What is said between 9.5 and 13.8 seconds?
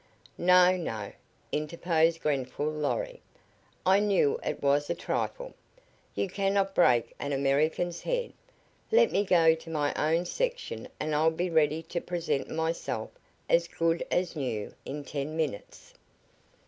to my own section and I'll be ready to present myself, as